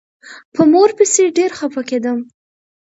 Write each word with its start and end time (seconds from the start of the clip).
په 0.53 0.61
مور 0.71 0.89
پسې 0.97 1.23
ډېر 1.37 1.51
خپه 1.59 1.81
کېدم. 1.89 2.17